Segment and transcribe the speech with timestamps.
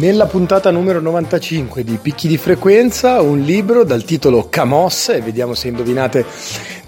[0.00, 5.52] Nella puntata numero 95 di Picchi di Frequenza, un libro dal titolo Camos, e vediamo
[5.52, 6.24] se indovinate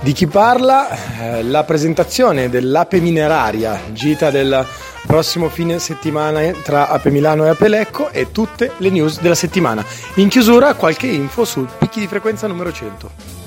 [0.00, 0.88] di chi parla,
[1.20, 4.64] eh, la presentazione dell'Ape Mineraria, gita del
[5.06, 9.84] prossimo fine settimana tra Ape Milano e Ape Lecco e tutte le news della settimana.
[10.14, 13.41] In chiusura qualche info sul Picchi di Frequenza numero 100.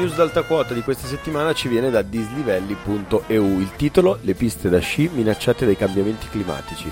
[0.00, 3.60] News d'alta quota di questa settimana ci viene da dislivelli.eu.
[3.60, 6.90] Il titolo Le piste da sci minacciate dai cambiamenti climatici.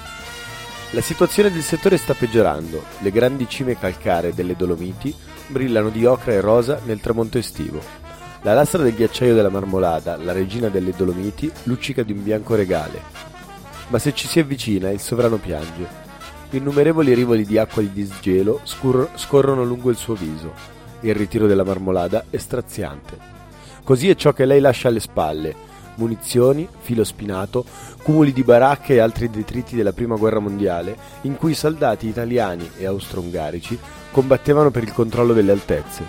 [0.91, 2.83] La situazione del settore sta peggiorando.
[2.99, 5.15] Le grandi cime calcaree delle Dolomiti
[5.47, 7.81] brillano di ocra e rosa nel tramonto estivo.
[8.43, 13.01] La lastra del ghiacciaio della Marmolada, la regina delle Dolomiti, luccica di un bianco regale.
[13.89, 15.87] Ma se ci si avvicina, il sovrano piange.
[16.51, 21.65] Innumerevoli rivoli di acqua di disgelo scur- scorrono lungo il suo viso il ritiro della
[21.65, 23.17] marmolada è straziante.
[23.85, 25.55] Così è ciò che lei lascia alle spalle,
[25.95, 27.65] munizioni, filo spinato,
[28.03, 32.71] cumuli di baracche e altri detriti della prima guerra mondiale, in cui i soldati italiani
[32.79, 33.79] e austro-ungarici
[34.11, 36.05] combattevano per il controllo delle altezze.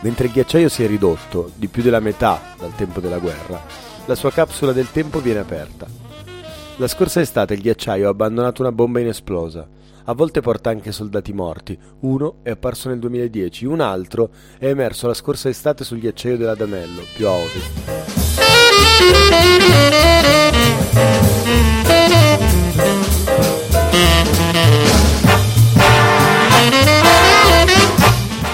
[0.00, 3.62] Mentre il ghiacciaio si è ridotto di più della metà dal tempo della guerra,
[4.06, 6.09] la sua capsula del tempo viene aperta.
[6.80, 9.68] La scorsa estate il ghiacciaio ha abbandonato una bomba inesplosa,
[10.04, 11.78] a volte porta anche soldati morti.
[12.00, 17.02] Uno è apparso nel 2010, un altro è emerso la scorsa estate sul ghiacciaio dell'Adamello,
[17.14, 17.70] più a ovest.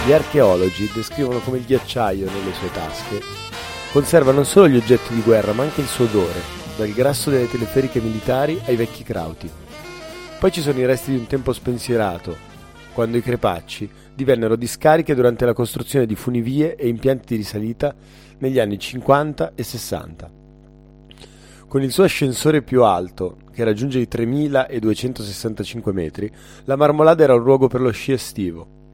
[0.05, 3.45] Gli archeologi descrivono come il ghiacciaio nelle sue tasche
[3.93, 7.49] conserva non solo gli oggetti di guerra ma anche il suo odore, dal grasso delle
[7.49, 9.51] teleferiche militari ai vecchi crauti.
[10.39, 12.37] Poi ci sono i resti di un tempo spensierato,
[12.93, 17.95] quando i crepacci divennero discariche durante la costruzione di funivie e impianti di risalita
[18.39, 20.31] negli anni 50 e 60.
[21.67, 26.31] Con il suo ascensore più alto, che raggiunge i 3265 metri,
[26.65, 28.86] la Marmolada era un luogo per lo sci estivo.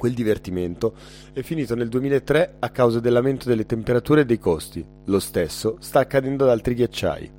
[0.00, 0.94] Quel divertimento
[1.34, 4.82] è finito nel 2003 a causa dell'aumento delle temperature e dei costi.
[5.04, 7.30] Lo stesso sta accadendo ad altri ghiacciai.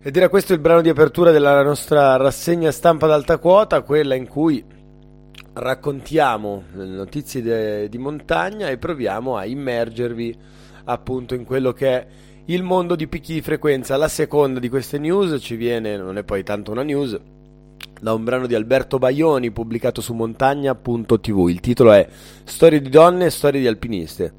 [0.00, 4.28] Ed era questo il brano di apertura della nostra rassegna stampa d'alta quota, quella in
[4.28, 4.64] cui
[5.54, 10.38] raccontiamo le notizie de- di montagna e proviamo a immergervi
[10.84, 12.06] appunto in quello che è
[12.44, 13.96] il mondo di picchi di frequenza.
[13.96, 17.18] La seconda di queste news ci viene, non è poi tanto una news,
[18.02, 21.48] da un brano di Alberto Baioni pubblicato su montagna.tv.
[21.48, 22.04] Il titolo è
[22.42, 24.32] Storie di donne e storie di alpiniste.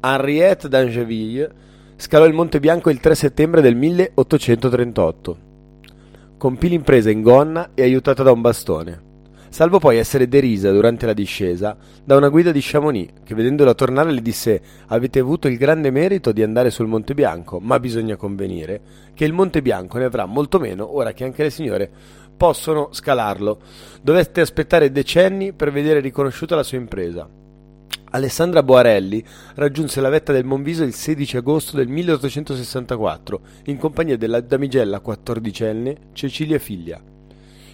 [0.00, 1.52] Henriette d'Angeville
[1.96, 5.38] scalò il Monte Bianco il 3 settembre del 1838.
[6.38, 9.02] Compì l'impresa in gonna e aiutata da un bastone,
[9.50, 14.10] salvo poi essere derisa durante la discesa da una guida di Chamonix che vedendola tornare
[14.10, 18.80] le disse avete avuto il grande merito di andare sul Monte Bianco, ma bisogna convenire
[19.14, 21.90] che il Monte Bianco ne avrà molto meno ora che anche le signore
[22.36, 23.58] possono scalarlo.
[24.02, 27.28] Dovette aspettare decenni per vedere riconosciuta la sua impresa.
[28.10, 29.22] Alessandra Boarelli
[29.56, 35.96] raggiunse la vetta del Monviso il 16 agosto del 1864 in compagnia della damigella quattordicenne
[36.12, 37.00] Cecilia Figlia.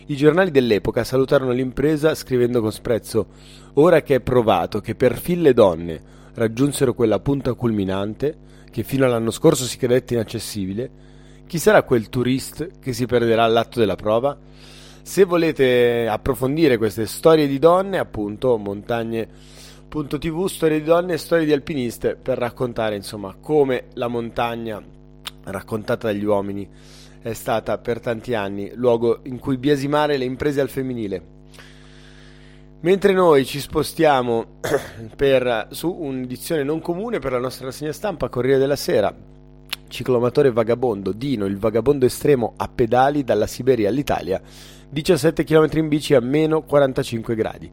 [0.07, 3.27] I giornali dell'epoca salutarono l'impresa scrivendo con sprezzo
[3.75, 6.01] Ora che è provato che perfin le donne
[6.35, 8.37] raggiunsero quella punta culminante,
[8.71, 10.91] che fino all'anno scorso si credette inaccessibile,
[11.53, 14.35] chi sarà quel turista che si perderà all'atto della prova?
[15.03, 19.29] Se volete approfondire queste storie di donne, appunto, montagne
[19.87, 24.83] TV, storie di donne e storie di alpiniste per raccontare insomma come la montagna
[25.45, 26.67] raccontata dagli uomini
[27.21, 31.23] è stata per tanti anni luogo in cui biasimare le imprese al femminile.
[32.81, 34.59] Mentre noi ci spostiamo
[35.15, 39.15] per, su un'edizione non comune per la nostra rassegna stampa Corriere della Sera,
[39.93, 44.41] ciclomatore vagabondo, Dino, il vagabondo estremo a pedali dalla Siberia all'Italia,
[44.89, 47.71] 17 km in bici a meno 45 gradi.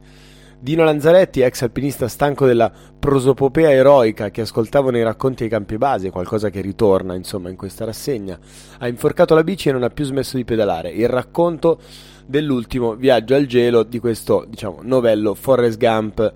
[0.62, 2.70] Dino Lanzaretti, ex alpinista stanco della
[3.00, 7.86] prosopopea eroica che ascoltavo nei racconti ai campi base, qualcosa che ritorna insomma in questa
[7.86, 8.38] rassegna,
[8.80, 10.90] ha inforcato la bici e non ha più smesso di pedalare.
[10.90, 11.80] Il racconto
[12.26, 16.34] dell'ultimo viaggio al gelo di questo diciamo novello Forrest Gump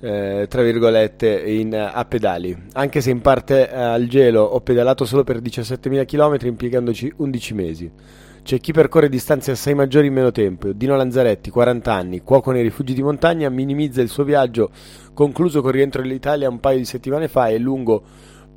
[0.00, 5.04] eh, tra virgolette in, a pedali anche se in parte eh, al gelo ho pedalato
[5.04, 7.92] solo per 17.000 km impiegandoci 11 mesi
[8.48, 10.72] c'è chi percorre distanze assai maggiori in meno tempo.
[10.72, 14.70] Dino Lanzaretti, 40 anni, cuoco nei rifugi di montagna, minimizza il suo viaggio
[15.12, 18.02] concluso con rientro nell'Italia un paio di settimane fa e lungo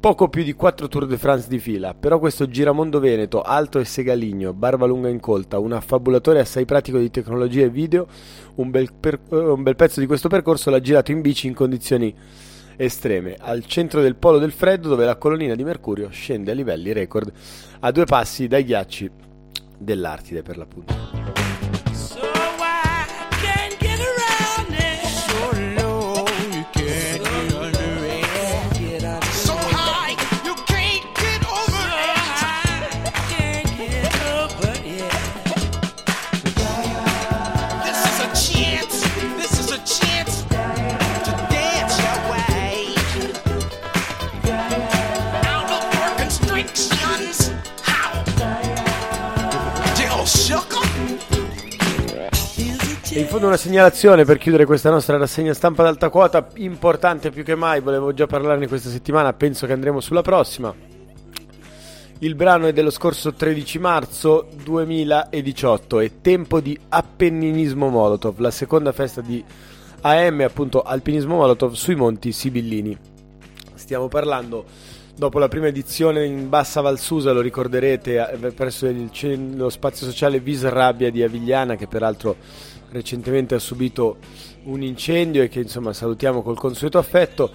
[0.01, 1.93] poco più di 4 Tour de France di fila.
[1.93, 7.11] Però questo giramondo veneto, alto e segaligno, barba lunga incolta, un affabulatore assai pratico di
[7.11, 8.07] tecnologia e video,
[8.55, 12.13] un bel, per- un bel pezzo di questo percorso l'ha girato in bici in condizioni
[12.77, 16.91] estreme, al centro del polo del freddo dove la colonnina di Mercurio scende a livelli
[16.93, 17.31] record
[17.81, 19.11] a due passi dai ghiacci
[19.77, 21.40] dell'Artide per l'appunto.
[53.31, 57.79] Fondo una segnalazione per chiudere questa nostra rassegna stampa d'alta quota, importante più che mai,
[57.79, 60.75] volevo già parlarne questa settimana, penso che andremo sulla prossima.
[62.19, 68.91] Il brano è dello scorso 13 marzo 2018 è Tempo di Appenninismo Molotov, la seconda
[68.91, 69.41] festa di
[70.01, 72.97] AM, appunto Alpinismo Molotov sui Monti Sibillini.
[73.75, 74.65] Stiamo parlando
[75.15, 79.09] dopo la prima edizione in Bassa Valsusa, lo ricorderete, eh, presso il,
[79.55, 82.35] lo spazio sociale Vis Rabbia di Avigliana, che peraltro
[82.91, 84.17] recentemente ha subito
[84.63, 87.51] un incendio e che insomma salutiamo col consueto affetto.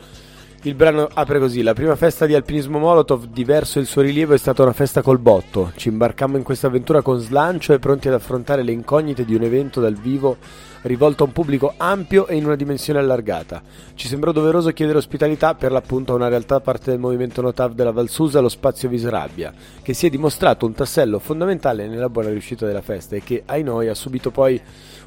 [0.63, 4.39] Il brano apre così: La prima festa di alpinismo Molotov, diverso il suo rilievo, è
[4.39, 5.71] stata una festa col botto.
[5.77, 9.43] Ci imbarcammo in questa avventura con slancio e pronti ad affrontare le incognite di un
[9.43, 10.37] evento dal vivo
[10.83, 13.63] rivolto a un pubblico ampio e in una dimensione allargata.
[13.95, 17.93] Ci sembrò doveroso chiedere ospitalità per l'appunto a una realtà parte del movimento Notav della
[17.93, 22.83] Valsusa, lo spazio Visrabbia, che si è dimostrato un tassello fondamentale nella buona riuscita della
[22.83, 24.61] festa e che, ai noi, ha subito poi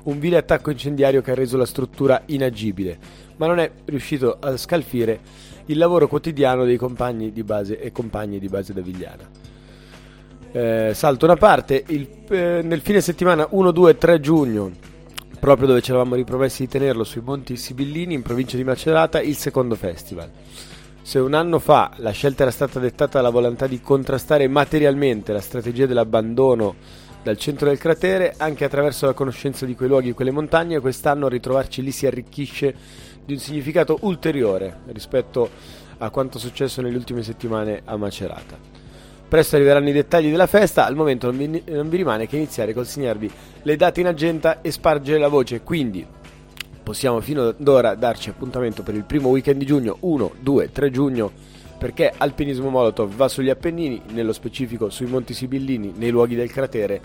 [0.03, 2.97] un vile attacco incendiario che ha reso la struttura inagibile,
[3.37, 5.19] ma non è riuscito a scalfire
[5.65, 9.29] il lavoro quotidiano dei compagni di base e compagni di base da Vigliana.
[10.51, 14.71] Eh, salto una parte, il, eh, nel fine settimana 1, 2 3 giugno,
[15.39, 19.35] proprio dove ci eravamo ripromessi di tenerlo sui Monti Sibillini in provincia di Macerata, il
[19.35, 20.29] secondo festival.
[21.01, 25.41] Se un anno fa la scelta era stata dettata dalla volontà di contrastare materialmente la
[25.41, 26.75] strategia dell'abbandono
[27.21, 31.27] dal centro del cratere, anche attraverso la conoscenza di quei luoghi e quelle montagne, quest'anno
[31.27, 32.73] ritrovarci lì si arricchisce
[33.25, 35.49] di un significato ulteriore rispetto
[35.97, 38.57] a quanto successo nelle ultime settimane a Macerata.
[39.27, 42.73] Presto arriveranno i dettagli della festa, al momento non vi, non vi rimane che iniziare
[42.73, 43.31] col segnarvi
[43.61, 46.05] le date in agenda e spargere la voce, quindi
[46.81, 50.89] possiamo fino ad ora darci appuntamento per il primo weekend di giugno, 1, 2, 3
[50.89, 51.31] giugno
[51.79, 57.01] perché Alpinismo Molotov va sugli Appennini, nello specifico sui Monti Sibillini, nei luoghi del cratere.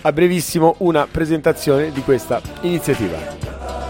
[0.00, 3.85] A brevissimo una presentazione di questa iniziativa.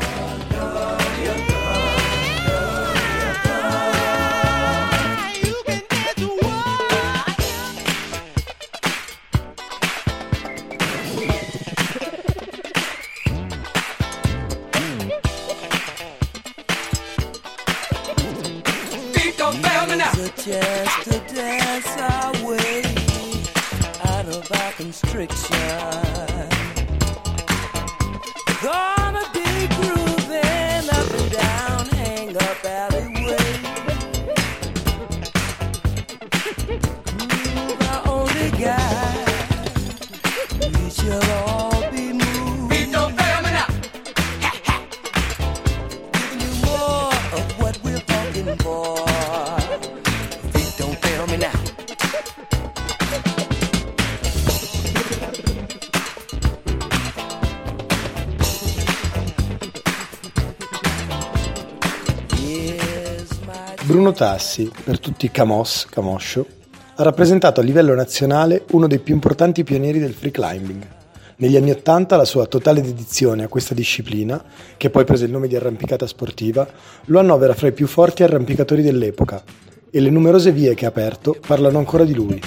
[25.25, 25.96] stricture.
[64.17, 66.47] Tassi, per tutti Camos, Camoscio,
[66.95, 70.87] ha rappresentato a livello nazionale uno dei più importanti pionieri del free climbing.
[71.37, 74.43] Negli anni Ottanta la sua totale dedizione a questa disciplina,
[74.79, 76.67] che poi prese il nome di arrampicata sportiva,
[77.05, 79.43] lo annovera fra i più forti arrampicatori dell'epoca
[79.91, 82.41] e le numerose vie che ha aperto parlano ancora di lui.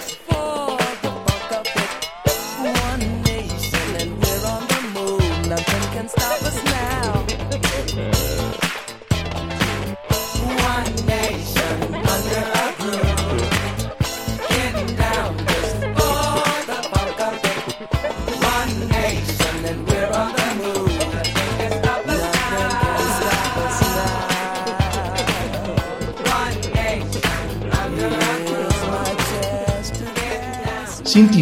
[0.00, 0.29] guys.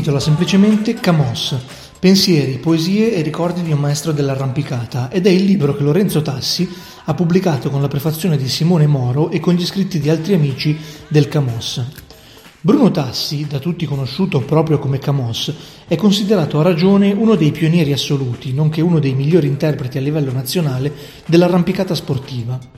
[0.08, 1.54] Intitola semplicemente Camos,
[1.98, 6.66] pensieri, poesie e ricordi di un maestro dell'arrampicata ed è il libro che Lorenzo Tassi
[7.04, 10.78] ha pubblicato con la prefazione di Simone Moro e con gli scritti di altri amici
[11.08, 11.84] del Camos.
[12.62, 15.52] Bruno Tassi, da tutti conosciuto proprio come Camos,
[15.86, 20.32] è considerato a ragione uno dei pionieri assoluti, nonché uno dei migliori interpreti a livello
[20.32, 20.90] nazionale
[21.26, 22.77] dell'arrampicata sportiva.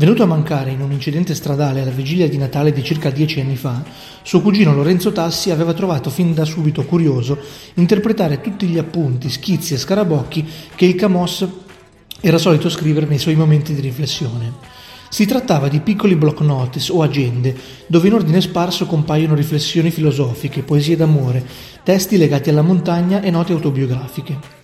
[0.00, 3.54] Venuto a mancare in un incidente stradale alla vigilia di Natale di circa dieci anni
[3.54, 3.84] fa,
[4.22, 7.36] suo cugino Lorenzo Tassi aveva trovato fin da subito curioso
[7.74, 11.46] interpretare tutti gli appunti, schizzi e scarabocchi che il Camos
[12.18, 14.54] era solito scrivere nei suoi momenti di riflessione.
[15.10, 17.54] Si trattava di piccoli block notice o agende,
[17.86, 21.44] dove in ordine sparso compaiono riflessioni filosofiche, poesie d'amore,
[21.82, 24.59] testi legati alla montagna e note autobiografiche.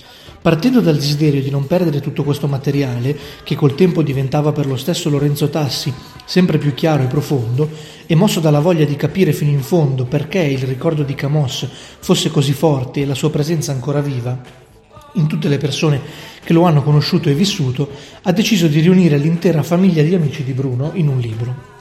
[0.46, 4.76] Partendo dal desiderio di non perdere tutto questo materiale, che col tempo diventava per lo
[4.76, 5.92] stesso Lorenzo Tassi
[6.24, 7.68] sempre più chiaro e profondo,
[8.06, 11.66] e mosso dalla voglia di capire fino in fondo perché il ricordo di Camos
[11.98, 14.40] fosse così forte e la sua presenza ancora viva,
[15.14, 16.00] in tutte le persone
[16.44, 17.90] che lo hanno conosciuto e vissuto,
[18.22, 21.75] ha deciso di riunire l'intera famiglia di amici di Bruno in un libro.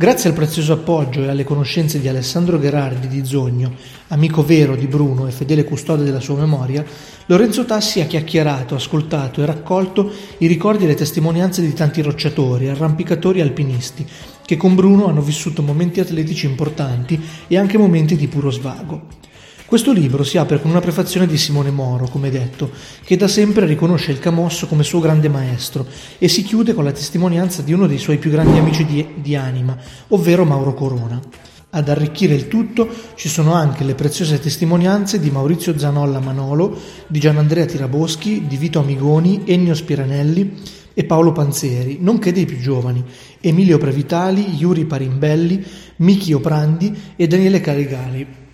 [0.00, 3.74] Grazie al prezioso appoggio e alle conoscenze di Alessandro Gherardi di Zogno,
[4.10, 6.84] amico vero di Bruno e fedele custode della sua memoria,
[7.26, 12.68] Lorenzo Tassi ha chiacchierato, ascoltato e raccolto i ricordi e le testimonianze di tanti rocciatori,
[12.68, 14.06] arrampicatori e alpinisti,
[14.46, 19.27] che con Bruno hanno vissuto momenti atletici importanti e anche momenti di puro svago.
[19.68, 22.70] Questo libro si apre con una prefazione di Simone Moro, come detto,
[23.04, 26.90] che da sempre riconosce il Camosso come suo grande maestro e si chiude con la
[26.90, 29.76] testimonianza di uno dei suoi più grandi amici di, di anima,
[30.08, 31.20] ovvero Mauro Corona.
[31.68, 36.74] Ad arricchire il tutto ci sono anche le preziose testimonianze di Maurizio Zanolla Manolo,
[37.06, 40.50] di Gianandrea Tiraboschi, di Vito Amigoni, Ennio Spiranelli
[40.94, 43.04] e Paolo Panzeri, nonché dei più giovani,
[43.38, 45.62] Emilio Previtali, Yuri Parimbelli,
[45.96, 48.46] Michi Oprandi e Daniele Carigali,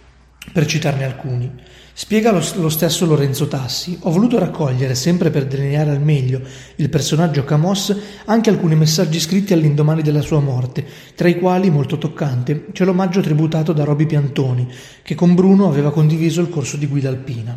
[0.52, 1.50] per citarne alcuni.
[1.96, 6.40] Spiega lo, lo, stesso Lorenzo Tassi, ho voluto raccogliere, sempre per delineare al meglio
[6.76, 10.84] il personaggio Camos, anche alcuni messaggi scritti all'indomani della sua morte,
[11.14, 14.68] tra i quali, molto toccante, c'è l'omaggio tributato da Roby Piantoni,
[15.02, 17.56] che con Bruno aveva condiviso il corso di guida alpina.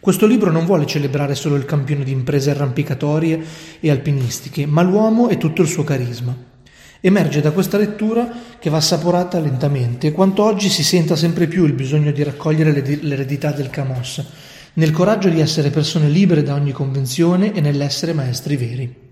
[0.00, 3.40] Questo libro non vuole celebrare solo il campione di imprese arrampicatorie
[3.78, 6.34] e alpinistiche, ma l'uomo e tutto il suo carisma.
[7.00, 11.72] Emerge da questa lettura, che va assaporata lentamente, quanto oggi si senta sempre più il
[11.72, 14.24] bisogno di raccogliere l'eredità del Camos,
[14.74, 19.07] nel coraggio di essere persone libere da ogni convenzione e nell'essere maestri veri.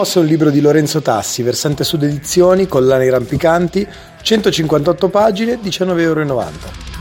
[0.00, 3.84] È un libro di Lorenzo Tassi, versante sud edizioni, collane rampicanti,
[4.22, 6.97] 158 pagine, 19,90 euro.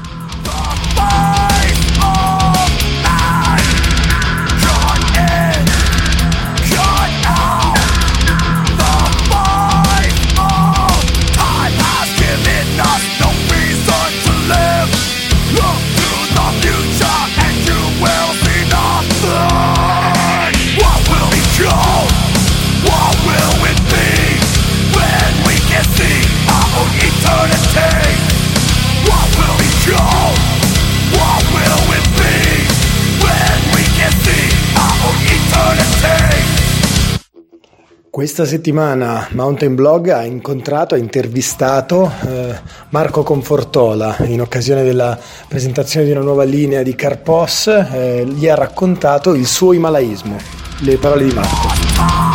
[38.17, 42.59] Questa settimana Mountain Blog ha incontrato, ha intervistato eh,
[42.89, 45.15] Marco Confortola in occasione della
[45.47, 50.35] presentazione di una nuova linea di Carpos, eh, gli ha raccontato il suo imalaismo.
[50.79, 52.26] Le parole di Marco.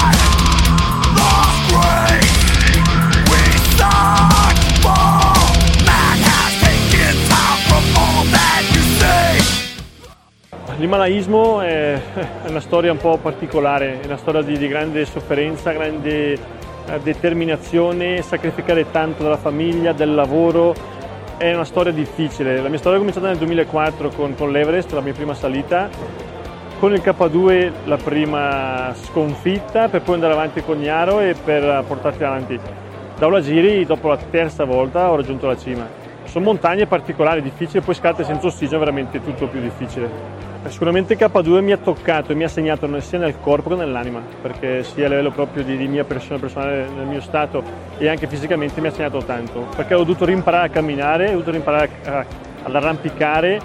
[10.82, 11.96] L'Himalaismo è,
[12.48, 16.38] una storia un po' particolare, è una storia di, di grande sofferenza, grande eh,
[17.00, 20.74] determinazione, sacrificare tanto dalla famiglia, del lavoro,
[21.36, 22.60] è una storia difficile.
[22.60, 25.88] La mia storia è cominciata nel 2004 con, con l'Everest, la mia prima salita,
[26.80, 32.24] con il K2 la prima sconfitta per poi andare avanti con Iaro e per portarti
[32.24, 32.58] avanti.
[33.16, 35.88] Da Olagiri dopo la terza volta ho raggiunto la cima.
[36.24, 40.50] Sono montagne particolari, difficili, poi scatte senza ossigeno, veramente tutto più difficile.
[40.68, 44.84] Sicuramente K2 mi ha toccato e mi ha segnato sia nel corpo che nell'anima, perché
[44.84, 47.62] sia a livello proprio di, di mia persona personale, nel mio stato
[47.98, 51.50] e anche fisicamente mi ha segnato tanto, perché ho dovuto rimparare a camminare, ho dovuto
[51.50, 51.90] rimparare
[52.62, 53.60] ad arrampicare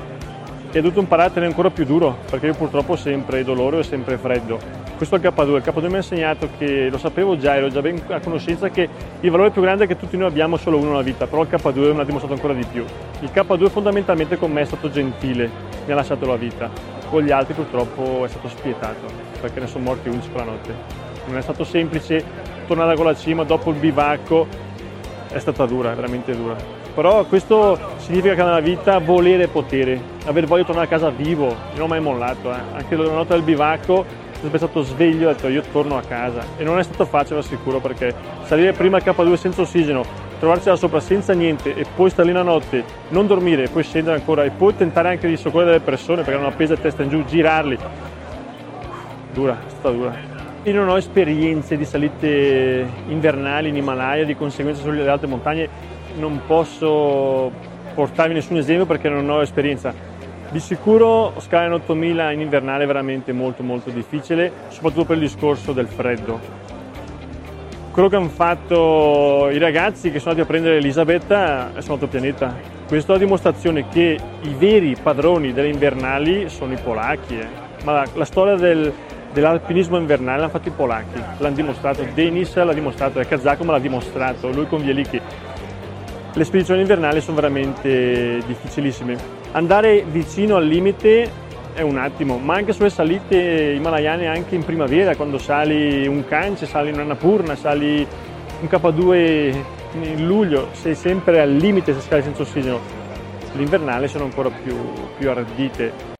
[0.72, 3.80] e ho dovuto imparare a tenere ancora più duro, perché io purtroppo ho sempre dolore
[3.80, 4.86] e sempre freddo.
[4.98, 7.82] Questo è il K2, il K2 mi ha insegnato che lo sapevo già, ero già
[7.82, 8.90] ben a conoscenza che
[9.20, 11.50] il valore più grande è che tutti noi abbiamo solo uno nella vita, però il
[11.52, 12.84] K2 mi ha dimostrato ancora di più.
[13.20, 16.70] Il K2 fondamentalmente con me è stato gentile, mi ha lasciato la vita,
[17.10, 19.08] con gli altri purtroppo è stato spietato,
[19.40, 20.76] perché ne sono morti 11 quella notte.
[21.28, 22.24] Non è stato semplice
[22.68, 24.48] tornare con la cima dopo il bivacco,
[25.30, 26.56] è stata dura, veramente dura.
[26.94, 31.10] Però questo significa che nella vita volere e potere, aver voglia di tornare a casa
[31.10, 32.60] vivo, non ho mai mollato, eh.
[32.74, 36.44] anche la notte del bivacco sono stato sveglio e ho detto io torno a casa
[36.58, 40.76] e non è stato facile assicuro perché salire prima al K2 senza ossigeno trovarci là
[40.76, 44.44] sopra senza niente e poi stare lì la notte non dormire e poi scendere ancora
[44.44, 47.78] e poi tentare anche di soccorrere delle persone perché hanno appesa testa in giù girarli.
[49.34, 50.16] Dura, è stata dura.
[50.64, 55.70] Io non ho esperienze di salite invernali in Himalaya di conseguenza sulle altre montagne
[56.18, 57.52] non posso
[57.94, 59.94] portarvi nessun esempio perché non ho esperienza.
[60.50, 65.74] Di sicuro scalare 8000 in invernale è veramente molto molto difficile, soprattutto per il discorso
[65.74, 66.67] del freddo.
[67.98, 71.94] Quello che hanno fatto i ragazzi che sono andati a prendere Elisabetta è su un
[71.94, 72.56] altro pianeta.
[72.88, 77.40] Questo è la dimostrazione che i veri padroni delle invernali sono i polacchi.
[77.40, 77.48] Eh.
[77.86, 78.94] Ma la, la storia del,
[79.34, 84.52] dell'alpinismo invernale l'hanno fatto i polacchi, l'hanno dimostrato, Denis l'ha dimostrato, il kazako l'ha dimostrato,
[84.52, 85.20] lui con Vielicki.
[86.34, 89.18] Le spedizioni invernali sono veramente difficilissime
[89.54, 91.32] andare vicino al limite
[91.78, 96.66] è un attimo, ma anche sulle salite himalayane anche in primavera, quando sali un Kance,
[96.66, 98.06] sali un Annapurna, sali
[98.62, 99.56] un K2
[100.02, 102.80] in luglio, sei sempre al limite se scali senza ossigeno.
[103.54, 104.76] L'invernale sono ancora più,
[105.20, 106.17] più ardite.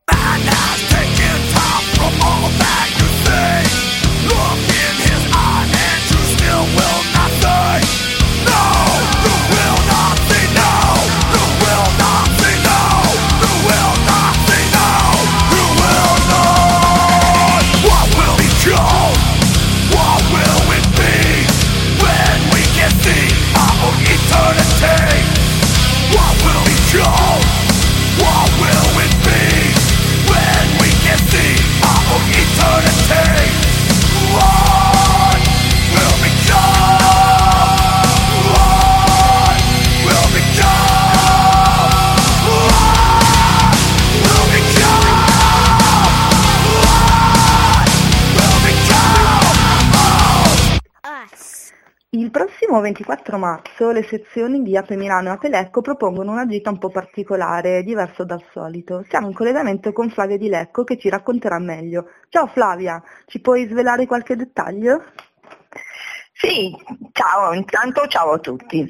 [52.32, 56.78] Prossimo 24 marzo le sezioni di Ape Milano e Ape Lecco propongono una gita un
[56.78, 59.04] po' particolare, diverso dal solito.
[59.10, 62.06] Siamo in collegamento con Flavia di Lecco che ci racconterà meglio.
[62.30, 65.04] Ciao Flavia, ci puoi svelare qualche dettaglio?
[66.32, 66.74] Sì,
[67.12, 68.90] ciao, intanto ciao a tutti.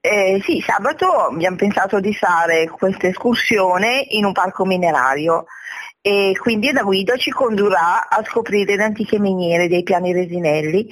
[0.00, 5.44] Eh, sì, sabato abbiamo pensato di fare questa escursione in un parco minerario
[6.00, 10.90] e quindi la guida ci condurrà a scoprire le antiche miniere dei piani resinelli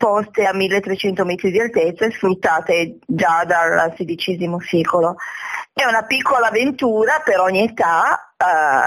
[0.00, 5.16] poste a 1300 metri di altezza e sfruttate già dal XVI secolo.
[5.74, 8.44] È una piccola avventura per ogni età, eh,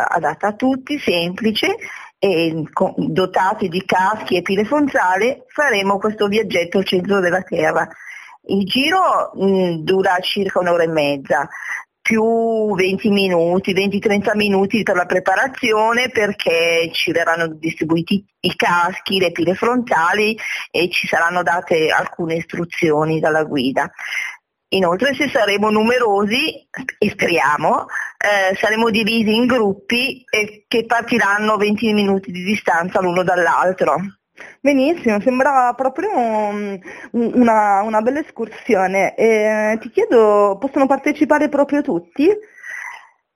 [0.07, 1.75] adatta a tutti, semplice
[2.17, 7.87] e con, dotati di caschi e pile frontali faremo questo viaggetto al centro della Terra.
[8.45, 11.47] Il giro mh, dura circa un'ora e mezza,
[12.03, 19.31] più 20 minuti, 20-30 minuti per la preparazione perché ci verranno distribuiti i caschi, le
[19.31, 20.37] pile frontali
[20.69, 23.89] e ci saranno date alcune istruzioni dalla guida.
[24.73, 27.85] Inoltre se saremo numerosi, e speriamo,
[28.17, 33.95] eh, saremo divisi in gruppi eh, che partiranno 20 minuti di distanza l'uno dall'altro.
[34.59, 36.79] Benissimo, sembra proprio un,
[37.11, 39.15] una, una, bella escursione.
[39.15, 42.27] E ti chiedo, possono partecipare proprio tutti?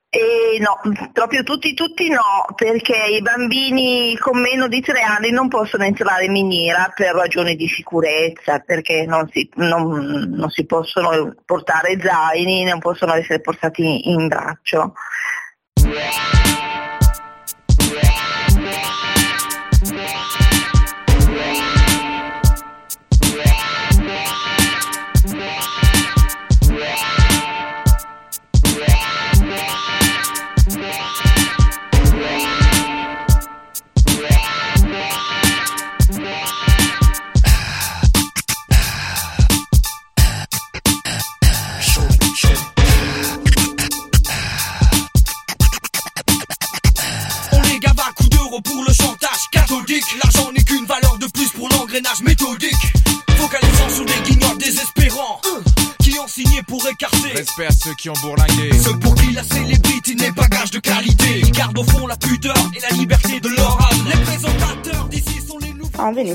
[0.10, 0.80] Eh, no,
[1.12, 6.26] proprio tutti, tutti no, perché i bambini con meno di tre anni non possono entrare
[6.26, 12.64] in miniera per ragioni di sicurezza, perché non si, non, non si possono portare zaini,
[12.64, 14.94] non possono essere portati in braccio.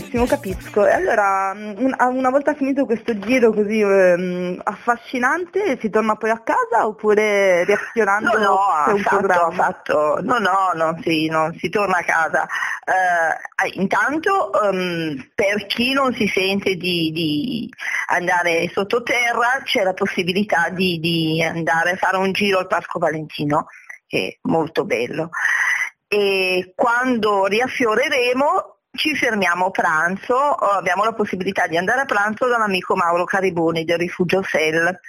[0.03, 0.87] Benissimo, capisco.
[0.87, 6.31] E allora, mm, un- una volta finito questo giro così ehm, affascinante, si torna poi
[6.31, 9.47] a casa oppure reazionando No, no, c'è un programma?
[9.47, 10.19] affatto.
[10.23, 12.47] No, no, non si, non si torna a casa.
[12.85, 17.69] Eh, intanto, ehm, per chi non si sente di, di
[18.09, 23.67] andare sottoterra, c'è la possibilità di, di andare a fare un giro al Parco Valentino,
[24.07, 25.31] che è molto bello.
[26.09, 32.95] E quando riaffioreremo ci fermiamo a pranzo, abbiamo la possibilità di andare a pranzo dall'amico
[32.95, 35.01] Mauro Cariboni del Rifugio Sel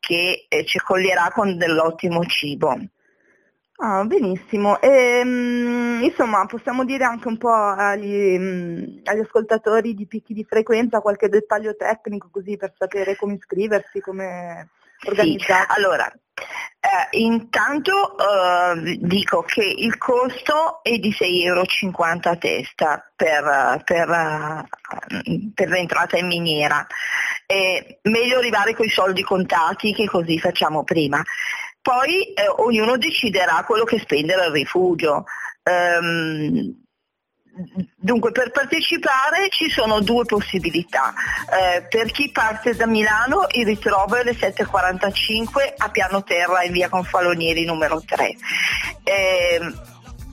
[0.00, 2.76] che eh, ci accoglierà con dell'ottimo cibo.
[3.80, 4.80] Ah, benissimo.
[4.80, 11.00] Ehm, insomma, possiamo dire anche un po' agli, mm, agli ascoltatori di picchi di frequenza
[11.00, 15.72] qualche dettaglio tecnico così per sapere come iscriversi, come Sì, organizzarsi.
[15.78, 16.12] allora,
[16.80, 24.08] eh, intanto eh, dico che il costo è di 6,50 euro a testa per, per,
[24.08, 26.86] eh, per l'entrata in miniera.
[27.44, 31.22] È meglio arrivare con i soldi contati che così facciamo prima.
[31.80, 35.24] Poi eh, ognuno deciderà quello che spendere al rifugio.
[35.62, 36.87] Ehm,
[37.96, 41.12] Dunque per partecipare ci sono due possibilità.
[41.50, 46.72] Eh, per chi parte da Milano il ritrovo è alle 7.45 a piano terra in
[46.72, 48.36] via Confalonieri numero 3.
[49.02, 49.72] Eh,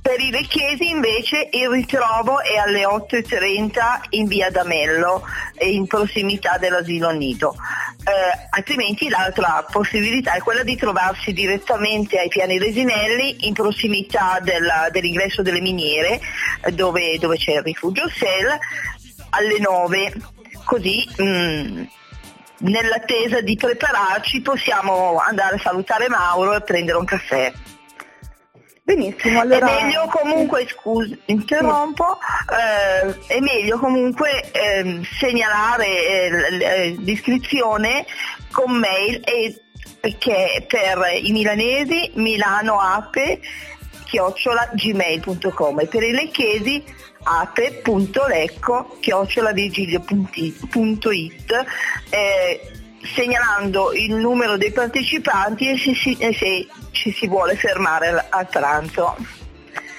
[0.06, 5.24] per i lecchesi invece il ritrovo è alle 8.30 in via D'Amello
[5.56, 7.56] eh, in prossimità dell'asilo nido.
[8.04, 14.90] Eh, altrimenti l'altra possibilità è quella di trovarsi direttamente ai piani Resinelli in prossimità della-
[14.92, 16.20] dell'ingresso delle miniere
[16.62, 18.60] eh, dove, dove c'è il rifugio SEL
[19.32, 20.14] alle 9
[20.66, 21.84] così mm,
[22.60, 27.52] nell'attesa di prepararci possiamo andare a salutare Mauro e prendere un caffè.
[28.86, 29.66] Benissimo, allora...
[29.66, 32.20] È meglio comunque, scusi, interrompo,
[32.52, 38.06] eh, è meglio comunque ehm, segnalare eh, l'iscrizione
[38.52, 39.60] con mail e,
[40.20, 43.40] che per i milanesi milanoape
[44.04, 46.84] chiocciola gmail.com e per i lecchesi
[47.24, 51.66] ape.lecco chiocciola virgilio.it
[52.12, 58.26] eh, segnalando il numero dei partecipanti e se, si- e se ci si vuole fermare
[58.30, 59.16] al, pranzo.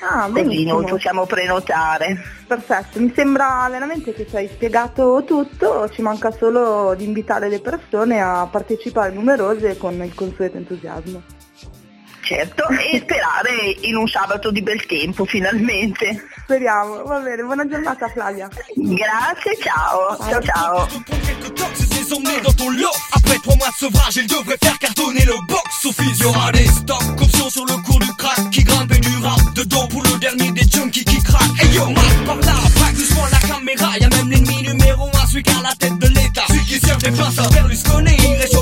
[0.01, 2.23] Ah, Così noi possiamo prenotare.
[2.47, 7.61] Perfetto, mi sembra veramente che ci hai spiegato tutto, ci manca solo di invitare le
[7.61, 11.23] persone a partecipare numerose con il consueto entusiasmo.
[12.21, 16.25] Certo, e sperare in un sabato di bel tempo finalmente.
[16.42, 18.49] Speriamo, va bene, buona giornata Flavia.
[18.75, 21.95] Grazie, ciao, ciao ciao.
[22.11, 22.87] Les dans ton lot.
[23.12, 27.51] Après trois mois de sevrage, il devrait faire cartonner le box-office Y'aura des stocks, options
[27.51, 30.62] sur le cours du crack Qui grimpe et du rap dedans pour le dernier des
[30.69, 31.62] junkies qui craquent.
[31.62, 33.99] Hey yo, marque par là, braque doucement la caméra.
[33.99, 36.45] Y'a même l'ennemi numéro un, celui qui a la tête de l'état.
[36.49, 38.56] Celui qui serve des pinces à Berlusconi Il réchauffe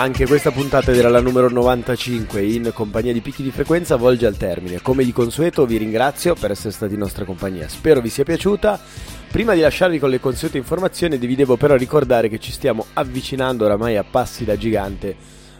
[0.00, 4.38] Anche questa puntata era la numero 95 in compagnia di Picchi di Frequenza volge al
[4.38, 4.80] termine.
[4.80, 7.68] Come di consueto vi ringrazio per essere stati in nostra compagnia.
[7.68, 8.80] Spero vi sia piaciuta.
[9.30, 13.66] Prima di lasciarvi con le consuete informazioni vi devo però ricordare che ci stiamo avvicinando
[13.66, 15.14] oramai a passi da gigante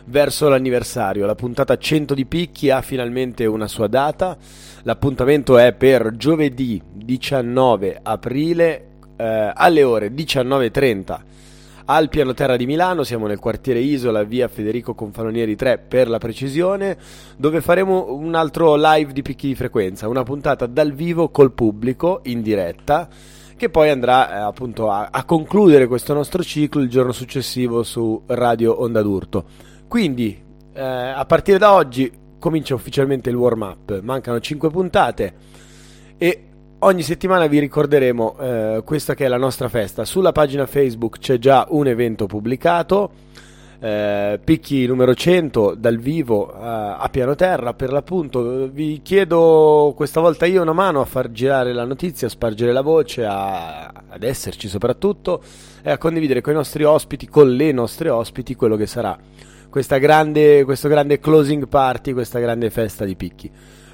[0.07, 1.27] verso l'anniversario.
[1.27, 4.39] La puntata 100 di Picchi ha finalmente una sua data.
[4.85, 8.87] L'appuntamento è per giovedì 19 aprile
[9.19, 11.29] eh, alle ore 19.30
[11.93, 16.19] al piano terra di Milano, siamo nel quartiere Isola, via Federico Confalonieri 3 per la
[16.19, 16.97] precisione,
[17.37, 22.21] dove faremo un altro live di picchi di frequenza, una puntata dal vivo col pubblico
[22.25, 23.09] in diretta
[23.57, 28.23] che poi andrà eh, appunto a, a, concludere questo nostro ciclo il giorno successivo su
[28.27, 29.45] Radio Onda d'Urto.
[29.89, 30.41] Quindi
[30.73, 35.35] eh, a partire da oggi comincia ufficialmente il warm up, mancano 5 puntate
[36.17, 36.50] e
[36.81, 40.05] ogni settimana vi ricorderemo eh, questa che è la nostra festa.
[40.05, 43.29] Sulla pagina Facebook c'è già un evento pubblicato.
[43.83, 50.21] Eh, picchi numero 100 dal vivo eh, a piano terra per l'appunto vi chiedo questa
[50.21, 54.23] volta io una mano a far girare la notizia a spargere la voce a, ad
[54.23, 55.43] esserci soprattutto
[55.81, 59.19] e a condividere con i nostri ospiti con le nostre ospiti quello che sarà
[59.99, 63.51] grande, questo grande closing party questa grande festa di picchi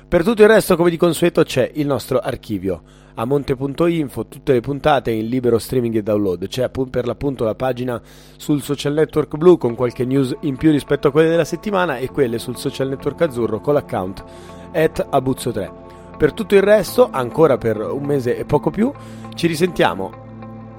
[0.09, 2.83] per tutto il resto, come di consueto, c'è il nostro archivio
[3.15, 6.47] a monte.info, tutte le puntate in libero streaming e download.
[6.49, 8.01] C'è per l'appunto la pagina
[8.37, 12.11] sul social network blu con qualche news in più rispetto a quelle della settimana e
[12.11, 14.25] quelle sul social network azzurro con l'account
[14.73, 16.17] at abuzzo3.
[16.17, 18.93] Per tutto il resto, ancora per un mese e poco più,
[19.35, 20.25] ci risentiamo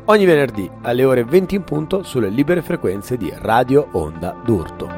[0.06, 4.97] ogni venerdì alle ore 20 in punto sulle libere frequenze di Radio Onda d'Urto.